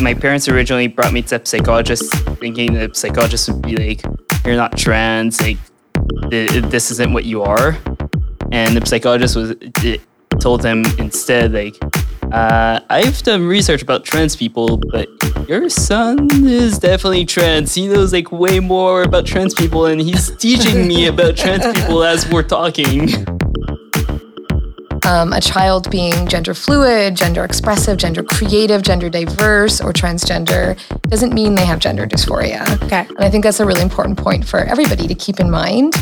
[0.00, 4.04] My parents originally brought me to a psychologist thinking the psychologist would be like,
[4.44, 5.56] you're not trans, like,
[6.28, 7.78] this isn't what you are.
[8.50, 9.54] And the psychologist was
[10.40, 11.74] told them instead, like,
[12.32, 15.08] uh, I've done research about trans people, but
[15.48, 17.74] your son is definitely trans.
[17.74, 22.02] He knows like way more about trans people, and he's teaching me about trans people
[22.04, 23.08] as we're talking.
[25.04, 30.78] Um, a child being gender fluid, gender expressive, gender creative, gender diverse, or transgender
[31.08, 32.62] doesn't mean they have gender dysphoria.
[32.84, 33.06] Okay.
[33.08, 35.94] And I think that's a really important point for everybody to keep in mind.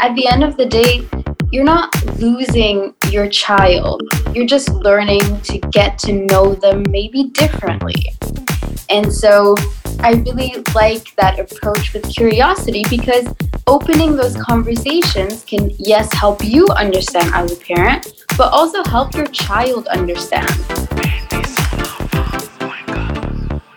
[0.00, 1.06] At the end of the day,
[1.50, 4.02] you're not losing your child.
[4.32, 8.12] You're just learning to get to know them maybe differently.
[8.90, 9.54] And so
[10.00, 13.26] I really like that approach with curiosity because
[13.66, 19.26] opening those conversations can, yes, help you understand as a parent, but also help your
[19.28, 20.50] child understand.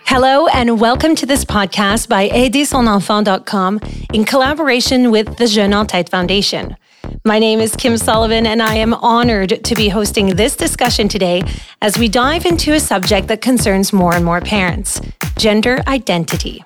[0.06, 3.80] Hello, and welcome to this podcast by AiderSonEnfant.com
[4.14, 6.76] in collaboration with the Jeune Tête Foundation.
[7.24, 11.44] My name is Kim Sullivan, and I am honored to be hosting this discussion today
[11.82, 15.02] as we dive into a subject that concerns more and more parents
[15.38, 16.64] gender identity.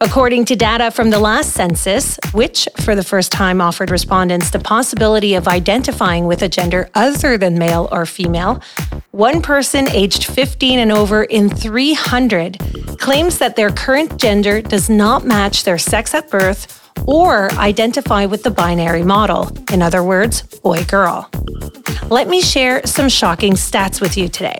[0.00, 4.58] According to data from the last census, which for the first time offered respondents the
[4.58, 8.60] possibility of identifying with a gender other than male or female,
[9.12, 12.58] one person aged 15 and over in 300
[12.98, 18.42] claims that their current gender does not match their sex at birth or identify with
[18.42, 21.28] the binary model, in other words, boy girl.
[22.10, 24.58] Let me share some shocking stats with you today.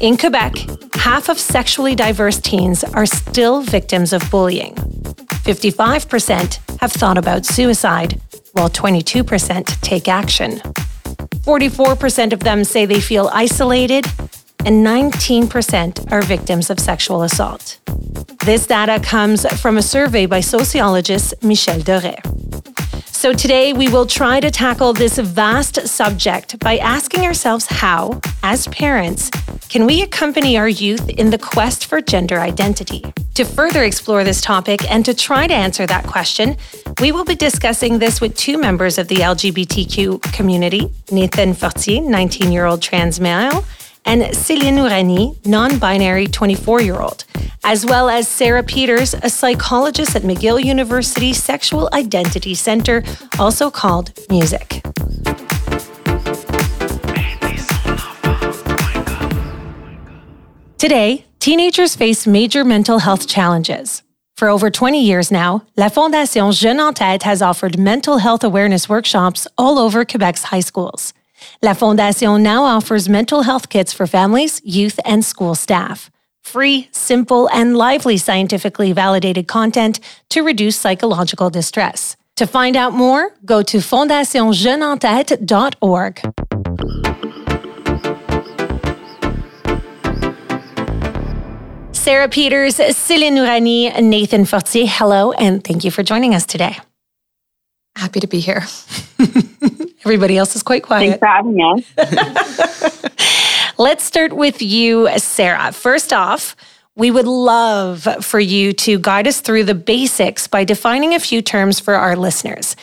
[0.00, 0.54] In Quebec,
[0.94, 4.74] half of sexually diverse teens are still victims of bullying.
[5.44, 8.20] 55% have thought about suicide,
[8.52, 10.60] while 22% take action.
[11.42, 14.06] 44% of them say they feel isolated,
[14.64, 17.80] and 19% are victims of sexual assault.
[18.44, 22.20] This data comes from a survey by sociologist Michel Dorais.
[23.06, 28.66] So today we will try to tackle this vast subject by asking ourselves how, as
[28.68, 29.30] parents,
[29.68, 33.04] can we accompany our youth in the quest for gender identity?
[33.34, 36.56] To further explore this topic and to try to answer that question,
[37.00, 42.52] we will be discussing this with two members of the LGBTQ community Nathan Fortier, 19
[42.52, 43.64] year old trans male,
[44.04, 47.24] and Céline Nourani, non binary 24 year old,
[47.64, 53.02] as well as Sarah Peters, a psychologist at McGill University Sexual Identity Center,
[53.38, 54.82] also called Music.
[60.78, 64.02] Today, teenagers face major mental health challenges.
[64.36, 68.88] For over 20 years now, La Fondation Jeunes en Tête has offered mental health awareness
[68.88, 71.14] workshops all over Quebec's high schools.
[71.62, 76.10] La Fondation now offers mental health kits for families, youth, and school staff.
[76.42, 79.98] Free, simple, and lively scientifically validated content
[80.30, 82.16] to reduce psychological distress.
[82.36, 86.20] To find out more, go to fondationjeunesentete.org.
[91.92, 96.78] Sarah Peters, Céline Nourani, Nathan Fortier, hello, and thank you for joining us today.
[97.96, 98.64] Happy to be here.
[100.04, 101.06] Everybody else is quite quiet.
[101.06, 101.84] Thanks for having us.
[103.78, 105.72] Let's start with you, Sarah.
[105.72, 106.56] First off,
[106.94, 111.40] we would love for you to guide us through the basics by defining a few
[111.40, 112.76] terms for our listeners.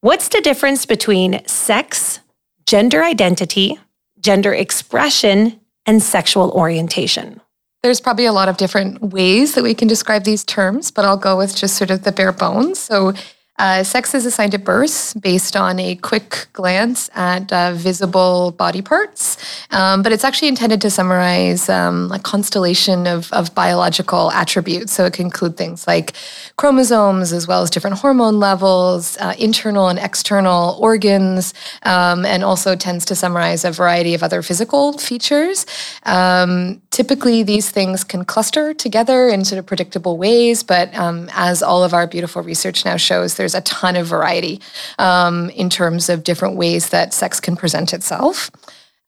[0.00, 2.20] What's the difference between sex,
[2.66, 3.78] gender identity,
[4.20, 7.40] gender expression, and sexual orientation?
[7.82, 11.16] There's probably a lot of different ways that we can describe these terms, but I'll
[11.16, 12.78] go with just sort of the bare bones.
[12.78, 13.14] So,
[13.58, 18.82] uh, sex is assigned at birth based on a quick glance at uh, visible body
[18.82, 19.36] parts,
[19.70, 24.92] um, but it's actually intended to summarize um, a constellation of, of biological attributes.
[24.92, 26.12] So it can include things like
[26.56, 32.76] chromosomes, as well as different hormone levels, uh, internal and external organs, um, and also
[32.76, 35.66] tends to summarize a variety of other physical features.
[36.04, 41.62] Um, typically, these things can cluster together in sort of predictable ways, but um, as
[41.62, 44.60] all of our beautiful research now shows, there's a ton of variety
[44.98, 48.50] um, in terms of different ways that sex can present itself.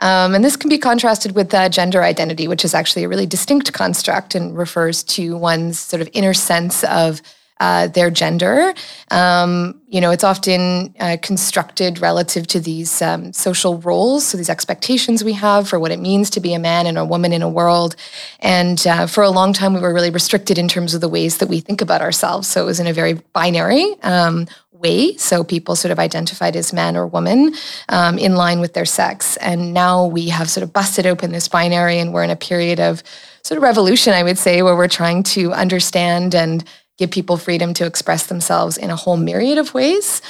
[0.00, 3.26] Um, and this can be contrasted with uh, gender identity, which is actually a really
[3.26, 7.20] distinct construct and refers to one's sort of inner sense of
[7.60, 8.72] uh, their gender.
[9.10, 14.50] Um, you know, it's often uh, constructed relative to these um, social roles, so these
[14.50, 17.42] expectations we have for what it means to be a man and a woman in
[17.42, 17.96] a world.
[18.40, 21.38] And uh, for a long time, we were really restricted in terms of the ways
[21.38, 22.48] that we think about ourselves.
[22.48, 24.46] So it was in a very binary, um,
[24.78, 25.16] way.
[25.16, 27.54] So people sort of identified as man or woman
[27.88, 29.36] um, in line with their sex.
[29.38, 32.80] And now we have sort of busted open this binary and we're in a period
[32.80, 33.02] of
[33.42, 36.64] sort of revolution, I would say, where we're trying to understand and
[36.98, 40.20] give people freedom to express themselves in a whole myriad of ways.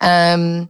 [0.00, 0.68] Um,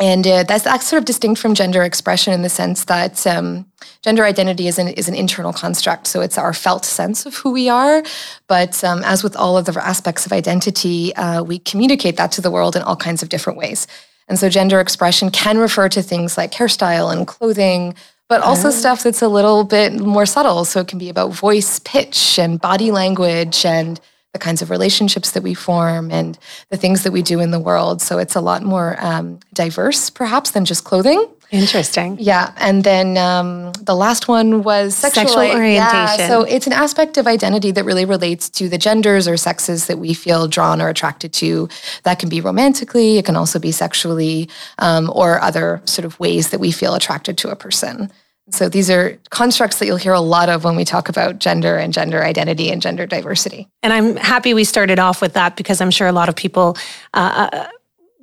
[0.00, 3.66] and uh, that's, that's sort of distinct from gender expression in the sense that um,
[4.02, 6.06] gender identity is an, is an internal construct.
[6.06, 8.04] So it's our felt sense of who we are.
[8.46, 12.40] But um, as with all of the aspects of identity, uh, we communicate that to
[12.40, 13.88] the world in all kinds of different ways.
[14.28, 17.94] And so gender expression can refer to things like hairstyle and clothing,
[18.28, 18.72] but also oh.
[18.72, 20.64] stuff that's a little bit more subtle.
[20.64, 23.98] So it can be about voice, pitch, and body language and
[24.32, 26.38] the kinds of relationships that we form and
[26.70, 28.02] the things that we do in the world.
[28.02, 31.26] So it's a lot more um, diverse, perhaps, than just clothing.
[31.50, 32.18] Interesting.
[32.20, 32.52] Yeah.
[32.58, 36.18] And then um, the last one was sexual, sexual orientation.
[36.20, 39.86] Yeah, so it's an aspect of identity that really relates to the genders or sexes
[39.86, 41.68] that we feel drawn or attracted to.
[42.02, 46.50] That can be romantically, it can also be sexually, um, or other sort of ways
[46.50, 48.12] that we feel attracted to a person.
[48.50, 51.76] So these are constructs that you'll hear a lot of when we talk about gender
[51.76, 53.68] and gender identity and gender diversity.
[53.82, 56.76] And I'm happy we started off with that because I'm sure a lot of people
[57.12, 57.68] uh, uh,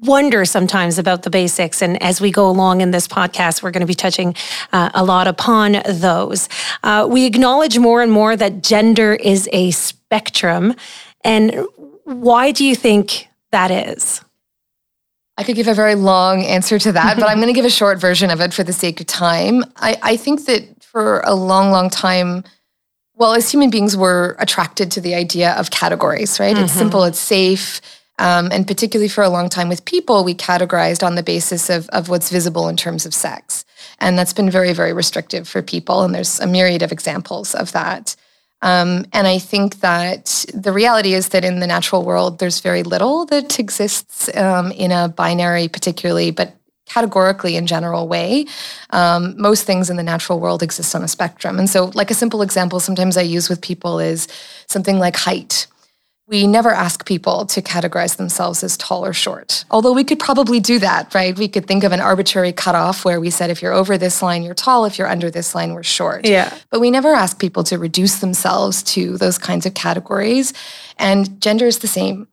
[0.02, 1.82] wonder sometimes about the basics.
[1.82, 4.36] And as we go along in this podcast, we're going to be touching
[4.74, 6.50] uh, a lot upon those.
[6.84, 10.74] Uh, we acknowledge more and more that gender is a spectrum.
[11.24, 11.66] And
[12.04, 14.22] why do you think that is?
[15.38, 17.70] I could give a very long answer to that, but I'm going to give a
[17.70, 19.66] short version of it for the sake of time.
[19.76, 22.46] I, I think that for a long, long time,
[23.16, 26.56] well, as human beings, we're attracted to the idea of categories, right?
[26.56, 26.66] Mm-hmm.
[26.66, 27.82] It's simple, it's safe.
[28.18, 31.90] Um, and particularly for a long time with people, we categorized on the basis of,
[31.90, 33.66] of what's visible in terms of sex.
[34.00, 36.02] And that's been very, very restrictive for people.
[36.04, 38.16] And there's a myriad of examples of that.
[38.62, 42.84] Um, and I think that the reality is that in the natural world, there's very
[42.84, 46.56] little that exists um, in a binary, particularly, but
[46.86, 48.46] categorically in general way.
[48.92, 51.60] Um, most things in the natural world exist on a spectrum.
[51.60, 54.28] And so, like a simple example sometimes I use with people is
[54.68, 55.68] something like height
[56.28, 59.64] we never ask people to categorize themselves as tall or short.
[59.70, 61.38] Although we could probably do that, right?
[61.38, 64.42] We could think of an arbitrary cutoff where we said if you're over this line,
[64.42, 66.26] you're tall, if you're under this line, we're short.
[66.26, 66.58] Yeah.
[66.72, 70.54] But we never ask people to reduce themselves to those kinds of categories.
[70.98, 72.28] And gender is the same.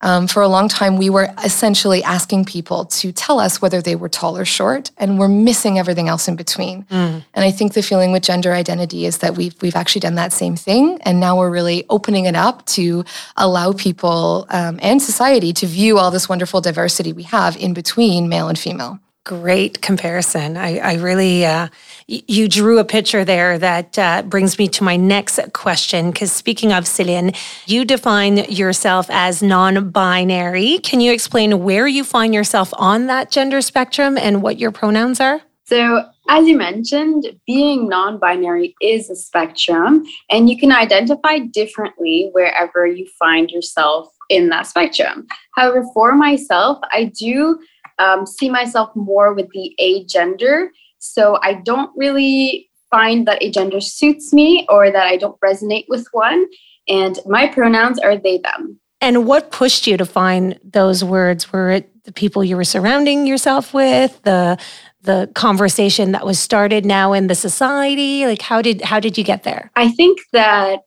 [0.00, 3.96] Um, for a long time, we were essentially asking people to tell us whether they
[3.96, 6.84] were tall or short, and we're missing everything else in between.
[6.84, 7.24] Mm.
[7.34, 10.32] And I think the feeling with gender identity is that we've we've actually done that
[10.32, 13.04] same thing, and now we're really opening it up to
[13.36, 18.28] allow people um, and society to view all this wonderful diversity we have in between
[18.28, 20.56] male and female great comparison.
[20.56, 21.68] I, I really, uh,
[22.08, 26.10] you drew a picture there that uh, brings me to my next question.
[26.10, 27.32] Because speaking of Celine,
[27.66, 30.78] you define yourself as non binary.
[30.78, 35.20] Can you explain where you find yourself on that gender spectrum and what your pronouns
[35.20, 35.42] are?
[35.64, 42.30] So, as you mentioned, being non binary is a spectrum, and you can identify differently
[42.32, 45.26] wherever you find yourself in that spectrum.
[45.56, 47.58] However, for myself, I do
[47.98, 50.68] um, see myself more with the agender.
[50.98, 55.86] So I don't really find that a gender suits me or that I don't resonate
[55.88, 56.46] with one.
[56.88, 58.80] And my pronouns are they, them.
[59.00, 61.52] And what pushed you to find those words?
[61.52, 64.58] Were it the people you were surrounding yourself with, the
[65.02, 68.26] the conversation that was started now in the society?
[68.26, 69.70] Like how did how did you get there?
[69.76, 70.80] I think that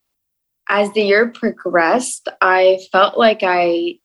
[0.67, 3.95] as the year progressed, I felt like I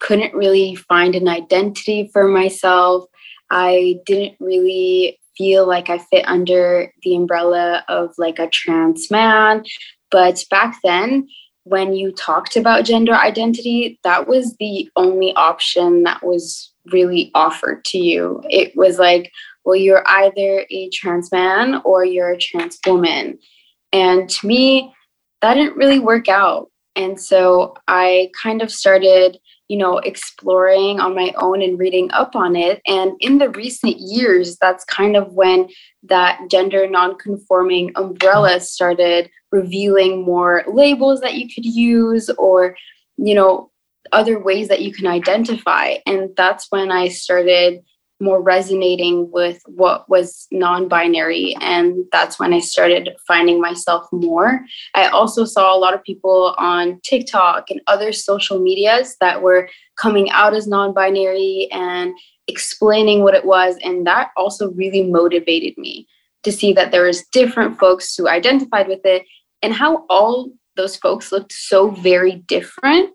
[0.00, 3.04] couldn't really find an identity for myself.
[3.50, 9.64] I didn't really feel like I fit under the umbrella of like a trans man.
[10.10, 11.28] But back then,
[11.64, 17.84] when you talked about gender identity, that was the only option that was really offered
[17.86, 18.42] to you.
[18.50, 19.32] It was like,
[19.64, 23.38] well, you're either a trans man or you're a trans woman.
[23.92, 24.94] And to me,
[25.40, 26.70] that didn't really work out.
[26.96, 29.38] And so I kind of started
[29.68, 32.82] you know, exploring on my own and reading up on it.
[32.86, 35.68] And in the recent years, that's kind of when
[36.02, 42.76] that gender nonconforming umbrella started revealing more labels that you could use or,
[43.16, 43.70] you know,
[44.12, 45.94] other ways that you can identify.
[46.06, 47.82] And that's when I started
[48.20, 51.56] more resonating with what was non binary.
[51.60, 54.64] And that's when I started finding myself more.
[54.94, 59.68] I also saw a lot of people on TikTok and other social medias that were
[59.96, 62.14] coming out as non binary and
[62.46, 63.76] explaining what it was.
[63.82, 66.06] And that also really motivated me
[66.44, 69.24] to see that there was different folks who identified with it
[69.62, 73.10] and how all those folks looked so very different.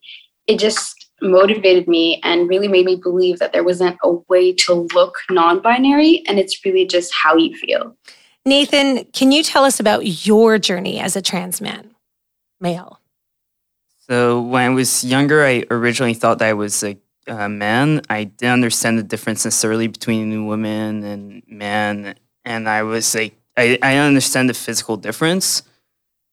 [0.48, 4.88] It just motivated me and really made me believe that there wasn't a way to
[4.94, 7.96] look non binary and it's really just how you feel.
[8.46, 11.92] Nathan, can you tell us about your journey as a trans man,
[12.60, 13.00] male?
[14.08, 16.98] So when I was younger, I originally thought that I was a,
[17.28, 18.02] a man.
[18.10, 23.78] I didn't understand the difference necessarily between women and man, and I was like, I,
[23.84, 25.62] I understand the physical difference.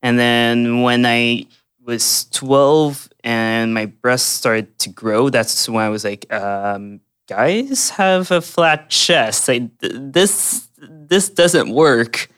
[0.01, 1.47] And then when I
[1.87, 7.91] was 12 and my breasts started to grow, that's when I was like, um, guys
[7.91, 9.49] have a flat chest.
[9.49, 12.29] Like this, this doesn't work.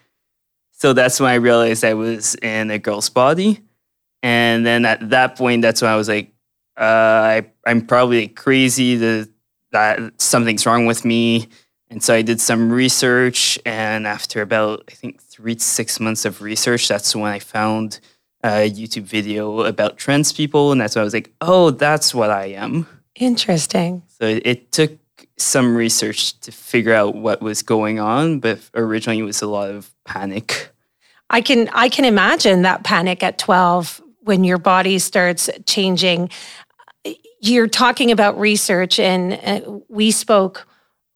[0.72, 3.60] So that's when I realized I was in a girl's body.
[4.22, 6.32] And then at that point, that's when I was like,
[6.76, 8.96] uh, I, I'm probably crazy.
[9.72, 11.48] That something's wrong with me.
[11.90, 13.58] And so I did some research.
[13.64, 18.00] And after about, I think, three to six months of research, that's when I found
[18.44, 20.72] a YouTube video about trans people.
[20.72, 22.86] And that's when I was like, oh, that's what I am.
[23.14, 24.02] Interesting.
[24.20, 24.98] So it, took
[25.36, 29.70] some research to figure out what was going on, but originally it was a lot
[29.70, 30.70] of panic.
[31.30, 36.30] I can I can imagine that panic at 12 when your body starts changing.
[37.40, 40.66] You're talking about research and uh, we spoke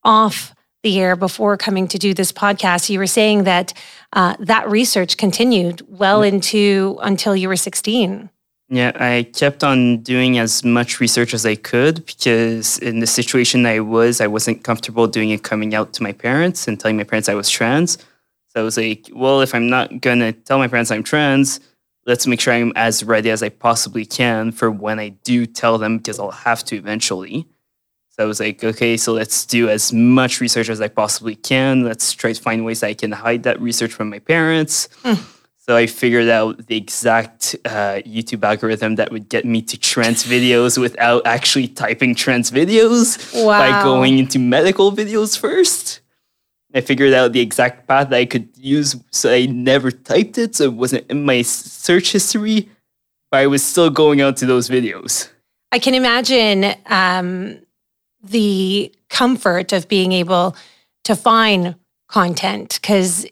[0.04, 2.90] off the air before coming to do this podcast.
[2.90, 3.72] You were saying that
[4.12, 8.28] uh, that research continued well into until you were 16.
[8.68, 13.66] Yeah, I kept on doing as much research as I could because in the situation
[13.66, 17.04] I was, I wasn't comfortable doing it coming out to my parents and telling my
[17.04, 17.98] parents I was trans.
[18.48, 21.60] So I was like, well, if I'm not going to tell my parents I'm trans,
[22.06, 25.76] let's make sure I'm as ready as I possibly can for when I do tell
[25.76, 27.46] them because I'll have to eventually.
[28.22, 31.84] I was like, okay, so let's do as much research as I possibly can.
[31.84, 34.88] Let's try to find ways I can hide that research from my parents.
[35.02, 35.22] Mm.
[35.58, 40.24] So I figured out the exact uh, YouTube algorithm that would get me to trans
[40.24, 43.06] videos without actually typing trans videos
[43.44, 43.60] wow.
[43.60, 46.00] by going into medical videos first.
[46.74, 50.56] I figured out the exact path that I could use, so I never typed it,
[50.56, 52.68] so it wasn't in my search history,
[53.30, 55.28] but I was still going out to those videos.
[55.70, 57.58] I can imagine um,
[58.22, 60.56] the comfort of being able
[61.04, 61.74] to find
[62.08, 62.78] content.
[62.80, 63.26] Because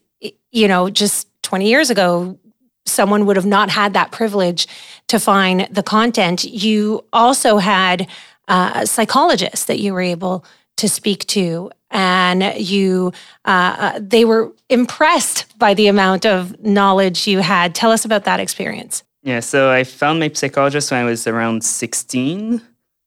[0.52, 2.38] you know just 20 years ago
[2.87, 4.66] someone would have not had that privilege
[5.09, 6.44] to find the content.
[6.44, 8.09] You also had
[8.49, 10.44] uh, psychologists that you were able
[10.78, 13.12] to speak to and you
[13.44, 17.75] uh, uh, they were impressed by the amount of knowledge you had.
[17.75, 19.04] Tell us about that experience.
[19.23, 22.62] Yeah so i found my psychologist when i was around 16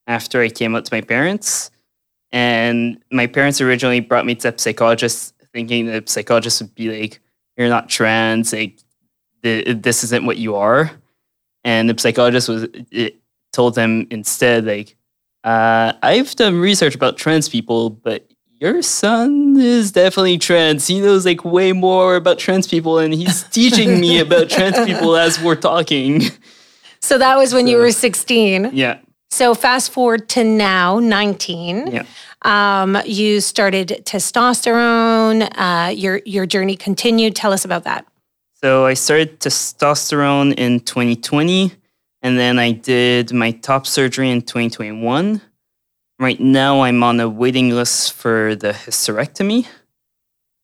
[0.08, 1.72] after i came out to my parents
[2.34, 7.22] and my parents originally brought me to a psychologist thinking the psychologist would be like,
[7.56, 8.80] you're not trans, like,
[9.44, 10.92] this isn't what you are.
[11.64, 13.20] And the psychologist was it
[13.54, 14.98] told them instead, like,
[15.44, 18.30] uh, I've done research about trans people, but
[18.60, 20.88] your son is definitely trans.
[20.88, 25.16] He knows like way more about trans people, and he's teaching me about trans people
[25.16, 26.24] as we're talking.
[27.02, 28.72] So that was when so, you were 16.
[28.74, 29.00] Yeah.
[29.34, 31.88] So fast forward to now, 19.
[31.88, 32.04] Yeah.
[32.44, 35.50] Um, you started testosterone.
[35.58, 37.36] Uh, your your journey continued.
[37.36, 38.06] Tell us about that.
[38.62, 41.72] So I started testosterone in 2020,
[42.22, 45.42] and then I did my top surgery in 2021.
[46.20, 49.66] Right now, I'm on a waiting list for the hysterectomy,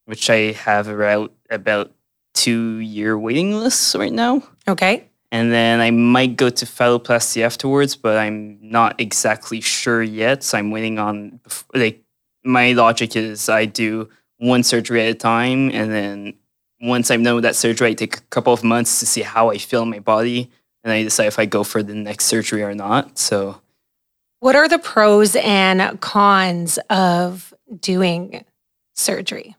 [0.06, 1.92] which I have about about
[2.36, 4.44] two year waiting list right now.
[4.68, 10.44] Okay and then I might go to phalloplasty afterwards, but I'm not exactly sure yet.
[10.44, 11.40] So I'm waiting on
[11.74, 12.04] like
[12.44, 16.34] my logic is I do one surgery at a time, and then
[16.82, 19.50] once I'm done with that surgery, I take a couple of months to see how
[19.50, 20.50] I feel in my body,
[20.84, 23.20] and I decide if I go for the next surgery or not.
[23.20, 23.62] So,
[24.40, 28.46] what are the pros and cons of doing
[28.96, 29.56] surgery?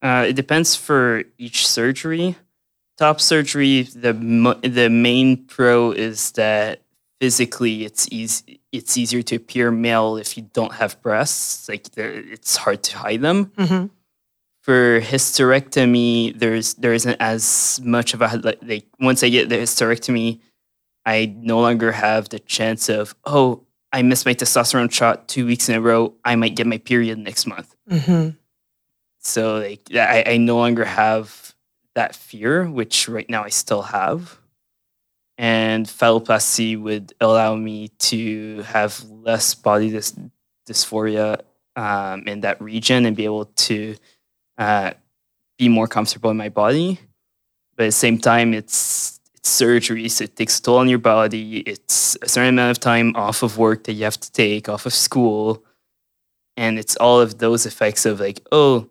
[0.00, 2.36] Uh, it depends for each surgery
[2.98, 4.12] top surgery, the
[4.62, 6.82] the main pro is that
[7.20, 11.68] physically it's easy it's easier to appear male if you don't have breasts.
[11.68, 13.46] Like it's hard to hide them.
[13.56, 13.86] Mm-hmm.
[14.62, 20.40] For hysterectomy, there's there isn't as much of a like once I get the hysterectomy,
[21.04, 25.68] I no longer have the chance of oh I missed my testosterone shot two weeks
[25.68, 26.14] in a row.
[26.24, 27.74] I might get my period next month.
[27.90, 28.36] Mm-hmm.
[29.18, 31.51] So like I, I no longer have
[31.94, 34.38] that fear, which right now I still have.
[35.38, 40.30] And phalloplasty would allow me to have less body dys-
[40.68, 41.40] dysphoria
[41.76, 43.96] um, in that region and be able to
[44.58, 44.92] uh,
[45.58, 47.00] be more comfortable in my body.
[47.76, 51.00] But at the same time, it's it's surgery, so it takes a toll on your
[51.00, 51.60] body.
[51.60, 54.86] It's a certain amount of time off of work that you have to take, off
[54.86, 55.64] of school.
[56.56, 58.88] And it's all of those effects of like, oh,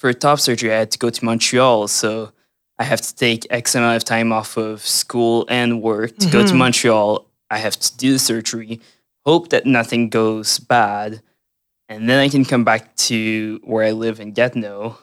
[0.00, 1.86] for top surgery, I had to go to Montreal.
[1.88, 2.32] So
[2.78, 6.40] I have to take X amount of time off of school and work to go
[6.46, 6.56] to Mhm.
[6.56, 7.26] Montreal.
[7.50, 8.80] I have to do the surgery,
[9.26, 11.20] hope that nothing goes bad,
[11.90, 14.96] and then I can come back to where I live in Gatineau.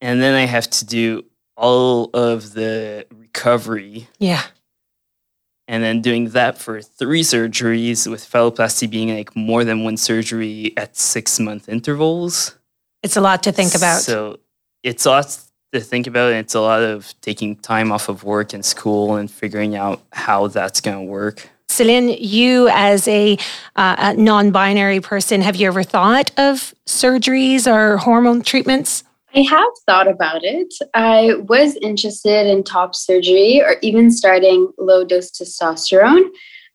[0.00, 1.24] And then I have to do
[1.56, 4.44] all of the recovery Yeah.
[5.68, 10.72] and then doing that for three surgeries with phalloplasty being like more than one surgery
[10.78, 12.56] at six month intervals.
[13.02, 14.00] It's a lot to think about.
[14.00, 14.38] So
[14.82, 15.38] it's a lot
[15.72, 19.16] to think about, and it's a lot of taking time off of work and school
[19.16, 21.48] and figuring out how that's going to work.
[21.68, 23.38] Celine, you as a,
[23.76, 29.04] uh, a non binary person, have you ever thought of surgeries or hormone treatments?
[29.34, 30.74] I have thought about it.
[30.92, 36.28] I was interested in top surgery or even starting low dose testosterone.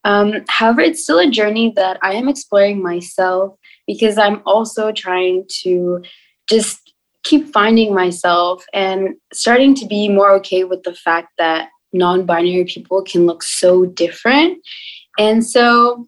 [0.07, 5.45] Um, however, it's still a journey that I am exploring myself because I'm also trying
[5.63, 6.01] to
[6.49, 12.25] just keep finding myself and starting to be more okay with the fact that non
[12.25, 14.59] binary people can look so different.
[15.19, 16.05] And so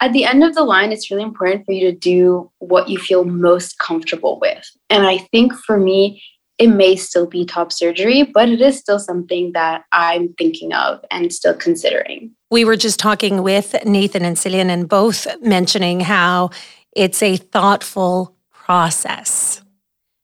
[0.00, 2.98] at the end of the line, it's really important for you to do what you
[2.98, 4.64] feel most comfortable with.
[4.88, 6.22] And I think for me,
[6.58, 11.04] it may still be top surgery, but it is still something that I'm thinking of
[11.10, 12.36] and still considering.
[12.52, 16.50] We were just talking with Nathan and Celine, and both mentioning how
[16.94, 19.62] it's a thoughtful process.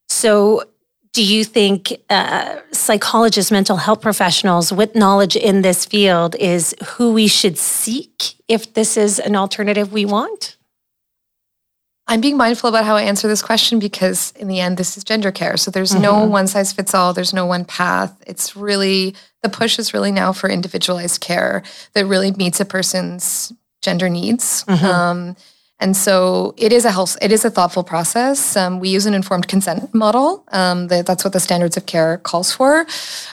[0.09, 0.63] So,
[1.11, 7.13] do you think uh, psychologists, mental health professionals with knowledge in this field is who
[7.13, 10.55] we should seek if this is an alternative we want?
[12.09, 15.03] I'm being mindful about how I answer this question because, in the end, this is
[15.03, 15.57] gender care.
[15.57, 16.29] So there's no Mhm.
[16.29, 17.13] one size fits all.
[17.13, 18.11] There's no one path.
[18.25, 21.61] It's really, the push is really now for individualized care
[21.93, 24.63] that really meets a person's gender needs.
[24.67, 24.83] Mhm.
[24.83, 25.35] Um,
[25.79, 28.57] and so it is a health, it is a thoughtful process.
[28.57, 30.43] Um, we use an informed consent model.
[30.49, 32.85] Um, that, that's what the standards of care calls for,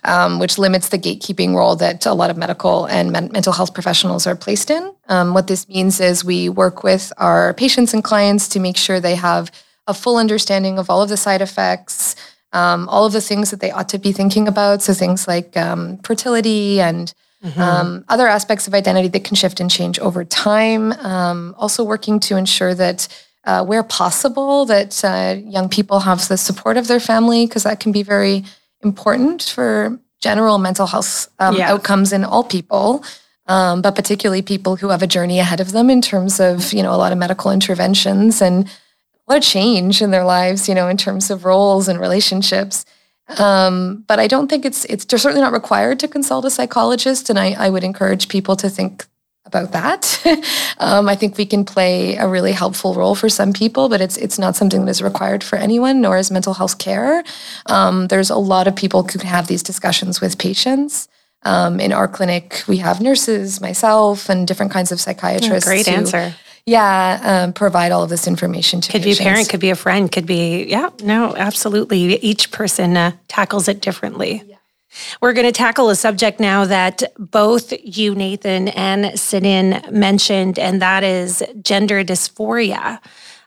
[0.04, 3.74] um, which limits the gatekeeping role that a lot of medical and men- mental health
[3.74, 4.94] professionals are placed in.
[5.08, 9.00] Um, what this means is we work with our patients and clients to make sure
[9.00, 9.50] they have
[9.88, 12.14] a full understanding of all of the side effects,
[12.52, 14.82] um, all of the things that they ought to be thinking about.
[14.82, 17.12] So things like um, fertility and
[17.56, 20.92] um, other aspects of identity that can shift and change over time.
[20.92, 23.08] Um, also working to ensure that
[23.44, 27.78] uh, where possible, that uh, young people have the support of their family, because that
[27.78, 28.44] can be very
[28.82, 33.04] important for general mental health um, outcomes in all people.
[33.48, 36.82] Um, but particularly people who have a journey ahead of them in terms of you
[36.82, 40.74] know a lot of medical interventions and a lot of change in their lives, you
[40.74, 42.84] know, in terms of roles and relationships.
[43.38, 47.28] Um, but I don't think it's it's they're certainly not required to consult a psychologist,
[47.28, 49.06] and I, I would encourage people to think
[49.44, 50.20] about that.
[50.78, 54.16] um, I think we can play a really helpful role for some people, but it's
[54.16, 57.24] it's not something that is required for anyone, nor is mental health care.
[57.66, 61.08] Um, there's a lot of people who can have these discussions with patients.
[61.42, 65.68] Um, in our clinic, we have nurses, myself, and different kinds of psychiatrists.
[65.68, 66.34] Great who- answer.
[66.66, 69.76] Yeah, um, provide all of this information to Could be a parent, could be a
[69.76, 72.16] friend, could be, yeah, no, absolutely.
[72.16, 74.42] Each person uh, tackles it differently.
[75.20, 80.82] We're going to tackle a subject now that both you, Nathan, and Celine mentioned, and
[80.82, 82.98] that is gender dysphoria.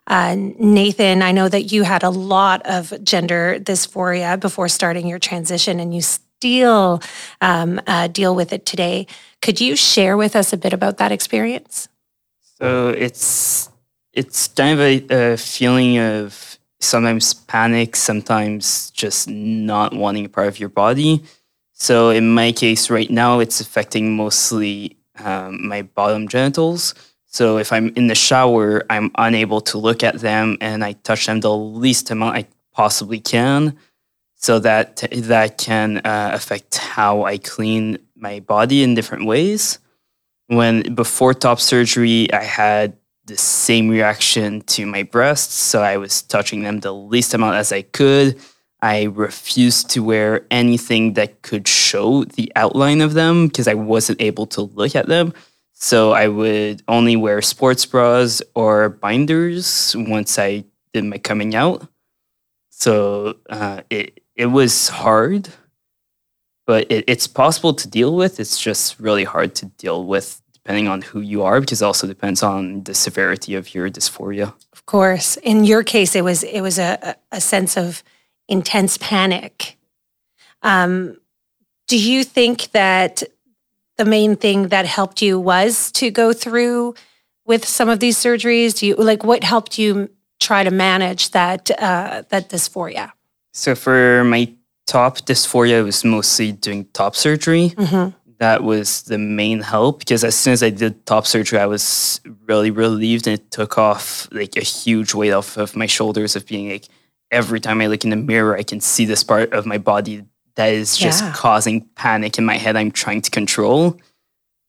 [0.07, 5.19] Uh, Nathan, I know that you had a lot of gender dysphoria before starting your
[5.19, 7.01] transition, and you still
[7.41, 9.07] um, uh, deal with it today.
[9.41, 11.89] Could you share with us a bit about that experience?
[12.61, 13.69] So it's
[14.13, 20.47] it's kind of a, a feeling of sometimes panic, sometimes just not wanting a part
[20.47, 21.23] of your body.
[21.73, 26.93] So in my case, right now, it's affecting mostly um, my bottom genitals.
[27.27, 31.27] So if I'm in the shower, I'm unable to look at them, and I touch
[31.27, 33.77] them the least amount I possibly can.
[34.35, 39.79] So that that can uh, affect how I clean my body in different ways
[40.49, 46.21] when before top surgery i had the same reaction to my breasts so i was
[46.23, 48.37] touching them the least amount as i could.
[48.81, 54.21] I refused to wear anything that could show the outline of them because i wasn't
[54.21, 55.33] able to look at them.
[55.73, 61.87] So i would only wear sports bras or binders once i did my coming out.
[62.69, 65.49] So uh, it, it was hard
[66.69, 68.39] but it, it's possible to deal with.
[68.39, 72.05] It's just really hard to deal with depending on who you are, because it also
[72.05, 74.53] depends on the severity of your dysphoria.
[74.71, 75.35] Of course.
[75.37, 78.03] In your case, it was it was a, a sense of
[78.47, 79.77] intense panic.
[80.61, 81.17] Um,
[81.87, 83.23] Do you think that
[83.97, 86.93] the main thing that helped you was to go through
[87.45, 88.77] with some of these surgeries?
[88.77, 93.11] Do you like what helped you try to manage that uh, that dysphoria?
[93.53, 94.53] So for my
[94.89, 97.69] top dysphoria, was mostly doing top surgery.
[97.77, 98.09] Mm-hmm.
[98.39, 102.21] That was the main help because as soon as I did top surgery, I was
[102.47, 106.45] really relieved and it took off like a huge weight off of my shoulders of
[106.45, 106.87] being like
[107.31, 110.23] every time I look in the mirror, I can see this part of my body
[110.55, 111.33] that is just Yeah.
[111.35, 112.75] causing panic in my head.
[112.77, 113.97] I'm trying to control.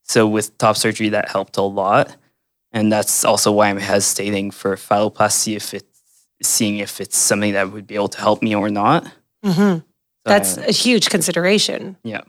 [0.05, 2.17] So with top surgery, that helped a lot,
[2.73, 5.87] and that's also why I'm hesitating for phalloplasty if it's
[6.43, 9.05] seeing if it's something that would be able to help me or not.
[9.45, 9.79] Mm-hmm.
[10.27, 11.97] So, That's a huge consideration.
[12.05, 12.21] yeah.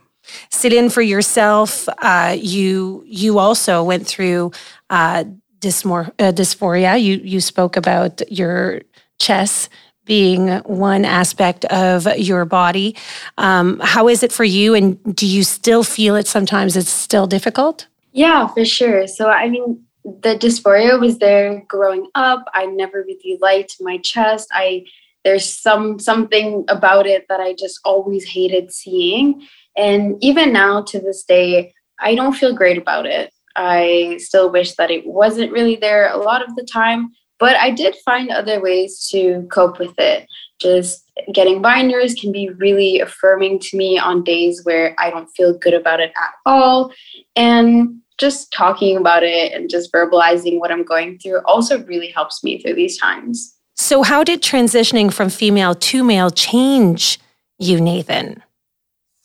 [0.50, 1.88] sit in for yourself.
[1.98, 4.50] Uh, you you also went through
[4.88, 5.24] uh,
[5.60, 7.00] dysmor- uh, dysphoria.
[7.00, 8.80] You you spoke about your
[9.18, 9.68] chest
[10.04, 12.96] being one aspect of your body.
[13.38, 14.74] Um, how is it for you?
[14.74, 16.76] And do you still feel it sometimes?
[16.76, 17.86] It's still difficult.
[18.12, 19.06] Yeah, for sure.
[19.06, 22.44] So, I mean, the dysphoria was there growing up.
[22.52, 24.48] I never really liked my chest.
[24.52, 24.84] I
[25.24, 29.46] there's some something about it that I just always hated seeing.
[29.76, 33.32] And even now to this day, I don't feel great about it.
[33.56, 37.70] I still wish that it wasn't really there a lot of the time, but I
[37.70, 40.26] did find other ways to cope with it.
[40.58, 45.56] Just getting binders can be really affirming to me on days where I don't feel
[45.56, 46.92] good about it at all.
[47.36, 52.44] And just talking about it and just verbalizing what I'm going through also really helps
[52.44, 53.56] me through these times.
[53.82, 57.18] So, how did transitioning from female to male change
[57.58, 58.40] you, Nathan?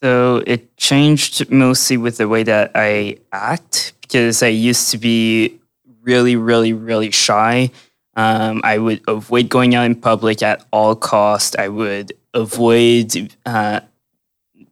[0.02, 5.60] So it changed mostly with the way that I act because I used to be
[6.02, 7.70] really, really, really shy.
[8.15, 11.56] Um, I would avoid going out in public at all cost.
[11.60, 13.82] I would avoid uh,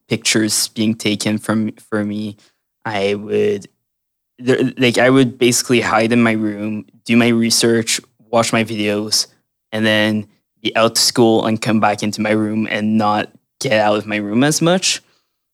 [0.07, 2.37] pictures being taken from for me.
[2.85, 3.67] I would
[4.79, 9.27] like I would basically hide in my room, do my research, watch my videos,
[9.75, 10.25] and then
[10.61, 14.05] be out to school and come back into my room and not get out of
[14.05, 15.01] my room as much.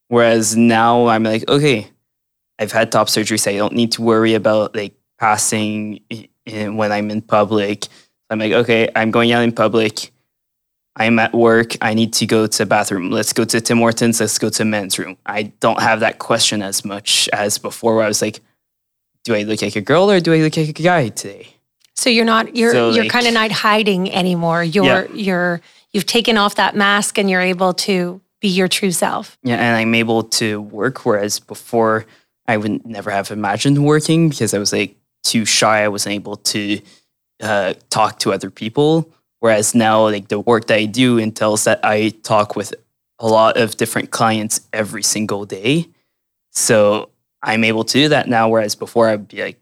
[0.10, 1.89] Whereas now I'm like, okay,
[2.60, 6.01] I've had top surgery, so I don't need to worry about like passing
[6.45, 7.88] in, when I'm in public.
[8.29, 10.12] I'm like, okay, I'm going out in public.
[10.95, 11.75] I'm at work.
[11.81, 13.10] I need to go to bathroom.
[13.10, 14.19] Let's go to Tim Hortons.
[14.19, 15.17] Let's go to men's room.
[15.25, 18.39] I don't have that question as much as before, where I was like,
[19.23, 21.47] do I look like a girl or do I look like a guy today?
[21.95, 24.63] So you're not you're So, you're like- kind of not hiding anymore.
[24.63, 25.08] You're Yeah.
[25.13, 25.62] you're
[25.93, 29.38] you've taken off that mask and you're able to be your true self.
[29.43, 32.06] Yeah, and I'm able to work, whereas before
[32.47, 35.84] I would never have imagined working because I was like too shy.
[35.84, 36.80] I wasn't able to
[37.41, 39.10] uh, talk to other people.
[39.39, 42.73] Whereas now, like the work that I do entails that I talk with
[43.19, 45.88] a lot of different clients every single day.
[46.51, 47.10] So
[47.43, 48.49] I'm able to do that now.
[48.49, 49.60] Whereas before, I'd be like,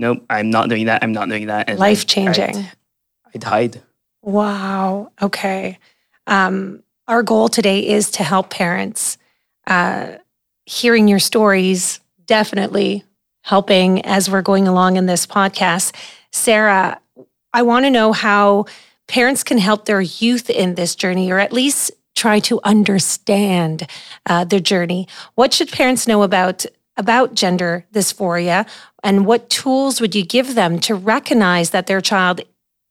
[0.00, 1.02] nope, I'm not doing that.
[1.04, 1.68] I'm not doing that.
[1.68, 2.56] And I'd- Life changing.
[2.56, 2.72] I'd,
[3.34, 3.82] I'd hide.
[4.22, 5.12] Wow.
[5.22, 5.78] Okay.
[6.26, 9.18] Um, our goal today is to help parents.
[9.66, 10.16] Uh,
[10.66, 13.04] hearing your stories definitely
[13.42, 15.94] helping as we're going along in this podcast.
[16.32, 17.00] Sarah,
[17.52, 18.66] I want to know how
[19.08, 23.86] parents can help their youth in this journey, or at least try to understand
[24.26, 25.08] uh, their journey.
[25.34, 26.66] What should parents know about
[27.00, 28.68] about gender dysphoria,
[29.02, 32.42] and what tools would you give them to recognize that their child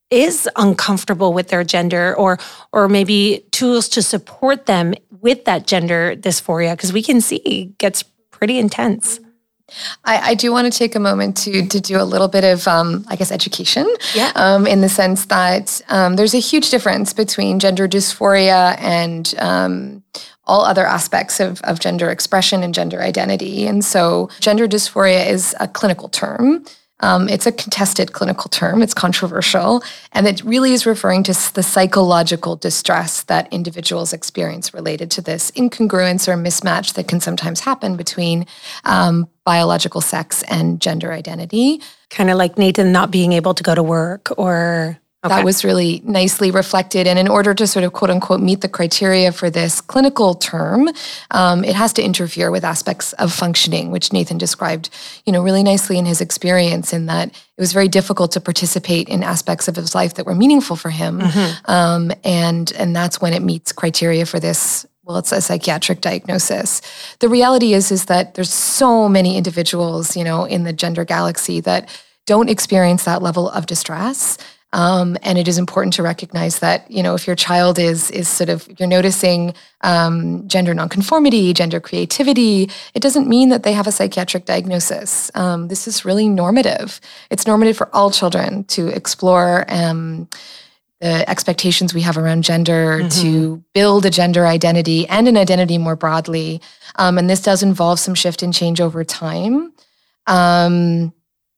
[0.10, 2.39] is uncomfortable with their gender or
[2.74, 7.78] or maybe tools to support them with that gender dysphoria because we can see it
[7.78, 9.19] gets pretty intense
[10.04, 12.67] I, I do want to take a moment to to do a little bit of,
[12.67, 13.88] um, I guess, education.
[14.15, 14.32] Yeah.
[14.36, 20.04] Um, in the sense that um, there's a huge difference between gender dysphoria and um,
[20.50, 23.68] all other aspects of, of gender expression and gender identity.
[23.68, 26.66] And so, gender dysphoria is a clinical term.
[27.02, 28.82] Um, it's a contested clinical term.
[28.82, 29.82] It's controversial,
[30.12, 35.52] and it really is referring to the psychological distress that individuals experience related to this
[35.52, 38.46] incongruence or mismatch that can sometimes happen between
[38.84, 41.82] um, biological sex and gender identity.
[42.10, 45.36] kind of like nathan not being able to go to work or okay.
[45.36, 47.05] That was really nicely reflected.
[47.05, 50.89] And in order to sort of quote unquote meet the criteria for this clinical term,
[51.32, 54.89] um, it has to interfere with aspects of functioning, which Nathan described,
[55.25, 56.93] you know, really nicely in his experience.
[56.93, 60.36] In that it was very difficult to participate in aspects of his life that were
[60.36, 61.21] meaningful for him,
[61.65, 64.86] um, and and that's when it meets criteria for this.
[65.03, 66.82] Well, it's a psychiatric diagnosis.
[67.17, 71.62] The reality is, is that there's so many individuals, you know, in the gender galaxy
[71.62, 71.89] that
[72.27, 74.38] don't experience that level of distress
[74.71, 78.27] Um, and it is important to recognize that you know if your child is is
[78.27, 83.88] sort of you're noticing um, gender nonconformity, gender creativity, it doesn't mean that they have
[83.88, 85.32] a psychiatric diagnosis.
[85.34, 87.01] Um, this is really normative.
[87.32, 90.29] It's normative for all children to explore um,
[91.01, 93.21] the expectations we have around gender, mm-hmm.
[93.21, 96.62] to build a gender identity and an identity more broadly.
[96.97, 99.73] Um, and this does involve some shift and change over time.
[100.27, 101.13] Um,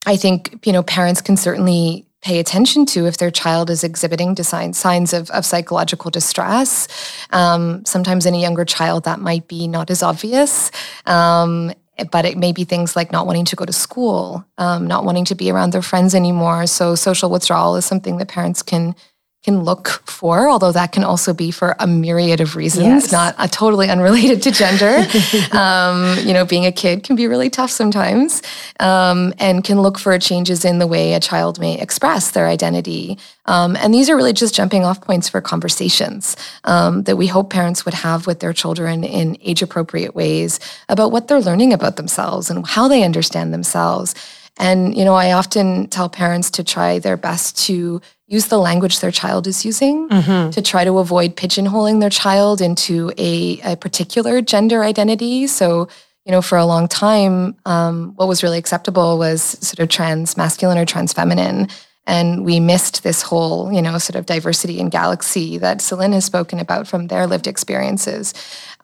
[0.06, 4.36] I think you know parents can certainly pay attention to if their child is exhibiting
[4.44, 6.88] signs signs of, of psychological distress.
[7.32, 10.72] Um, sometimes in a younger child, that might be not as obvious.
[11.06, 11.74] Um,
[12.12, 15.26] but it may be things like not wanting to go to school, um, not wanting
[15.26, 16.66] to be around their friends anymore.
[16.66, 18.96] So social withdrawal is something that parents can
[19.44, 23.12] can look for, although that can also be for a myriad of reasons, yes.
[23.12, 25.04] not a totally unrelated to gender.
[25.58, 28.44] um, you know, being a kid can be really tough sometimes,
[28.80, 33.18] um, and can look for changes in the way a child may express their identity.
[33.46, 37.50] Um, and these are really just jumping off points for conversations um, that we hope
[37.50, 41.96] parents would have with their children in age appropriate ways about what they're learning about
[41.96, 44.14] themselves and how they understand themselves.
[44.58, 49.00] And, you know, I often tell parents to try their best to use the language
[49.00, 50.50] their child is using mm-hmm.
[50.52, 55.48] to try to avoid pigeonholing their child into a, a, particular gender identity.
[55.48, 55.90] So,
[56.26, 60.38] you know, for a long time, um, what was really acceptable was sort of trans
[60.38, 61.68] masculine or trans feminine.
[62.08, 66.26] And we missed this whole, you know, sort of diversity and galaxy that Celine has
[66.26, 68.34] spoken about from their lived experiences.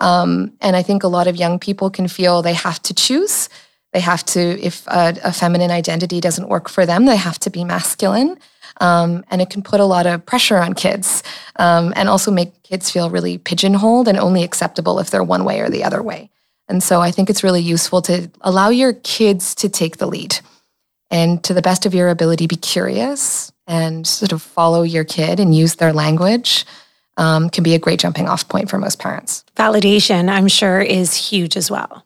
[0.01, 3.49] Um, and I think a lot of young people can feel they have to choose.
[3.93, 7.49] They have to, if a, a feminine identity doesn't work for them, they have to
[7.49, 8.37] be masculine.
[8.79, 11.23] Um, and it can put a lot of pressure on kids
[11.55, 15.61] um, and also make kids feel really pigeonholed and only acceptable if they're one way
[15.61, 16.29] or the other way.
[16.67, 20.39] And so I think it's really useful to allow your kids to take the lead
[21.09, 25.39] and to the best of your ability, be curious and sort of follow your kid
[25.39, 26.65] and use their language.
[27.19, 29.43] Um, can be a great jumping off point for most parents.
[29.55, 32.05] Validation, I'm sure, is huge as well.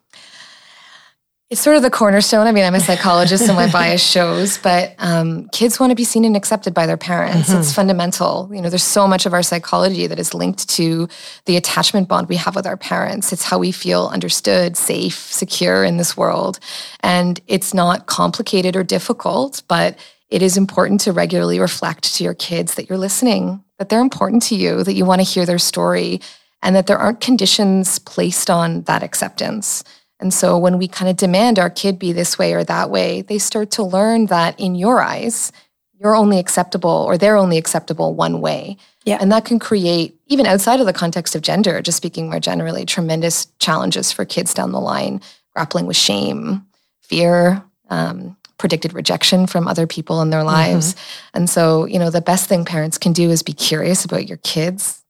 [1.52, 2.48] It's sort of the cornerstone.
[2.48, 6.06] I mean, I'm a psychologist, and my bias shows, but um, kids want to be
[6.06, 7.50] seen and accepted by their parents.
[7.50, 7.60] Mm-hmm.
[7.60, 8.50] It's fundamental.
[8.54, 11.10] You know, there's so much of our psychology that is linked to
[11.48, 13.34] the attachment bond we have with our parents.
[13.34, 16.58] It's how we feel understood, safe, secure in this world.
[17.02, 22.34] And it's not complicated or difficult, but it is important to regularly reflect to your
[22.34, 25.60] kids that you're listening, that they're important to you, that you want to hear their
[25.60, 26.22] story,
[26.64, 29.84] and that there aren't conditions placed on that acceptance.
[30.22, 33.24] And so when we kind of demand our kid be this way or that way,
[33.24, 35.52] they start to learn that in your eyes,
[36.00, 38.78] you're only acceptable or they're only acceptable one way.
[39.04, 39.18] Yeah.
[39.20, 42.86] And that can create, even outside of the context of gender, just speaking more generally,
[42.86, 45.22] tremendous challenges for kids down the line,
[45.56, 46.66] grappling with shame,
[47.02, 50.94] fear, um, predicted rejection from other people in their lives.
[50.94, 51.38] Mm-hmm.
[51.38, 54.38] And so, you know, the best thing parents can do is be curious about your
[54.38, 55.01] kids,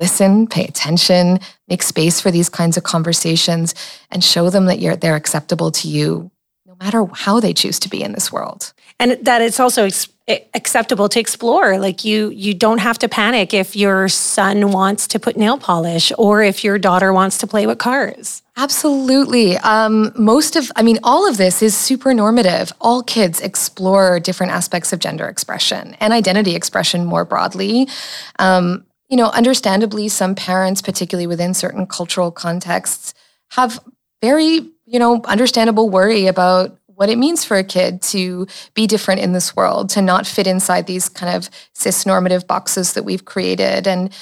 [0.00, 3.74] listen, pay attention, make space for these kinds of conversations,
[4.10, 6.30] and show them that you're they're acceptable to you,
[6.66, 8.72] no matter how they choose to be in this world.
[9.00, 10.08] And that it's also ex-
[10.54, 11.78] acceptable to explore.
[11.78, 16.12] Like you, you don't have to panic if your son wants to put nail polish
[16.18, 18.42] or if your daughter wants to play with cars.
[18.56, 19.56] Absolutely.
[19.58, 22.72] Um, most of, I mean, all of this is super normative.
[22.80, 27.88] All kids explore different aspects of gender expression and identity expression more broadly.
[28.40, 33.14] Um, you know, understandably, some parents, particularly within certain cultural contexts,
[33.50, 33.80] have
[34.20, 39.20] very, you know, understandable worry about what it means for a kid to be different
[39.20, 43.24] in this world, to not fit inside these kind of cis normative boxes that we've
[43.24, 43.86] created.
[43.86, 44.12] And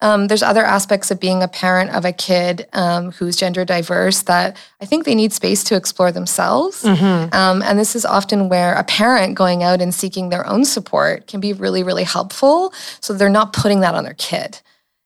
[0.00, 4.22] um, there's other aspects of being a parent of a kid um, who's gender diverse
[4.22, 6.82] that I think they need space to explore themselves.
[6.82, 7.34] Mm-hmm.
[7.34, 11.26] Um, and this is often where a parent going out and seeking their own support
[11.26, 12.74] can be really, really helpful.
[13.00, 14.60] So they're not putting that on their kid.